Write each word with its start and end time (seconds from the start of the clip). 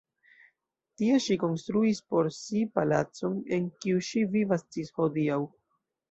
Tie 0.99 1.17
ŝi 1.25 1.35
konstruis 1.41 1.99
por 2.13 2.29
si 2.37 2.63
palacon, 2.77 3.35
en 3.57 3.67
kiu 3.83 3.99
ŝi 4.07 4.23
vivas 4.37 4.65
ĝis 4.77 4.89
hodiaŭ. 4.97 5.37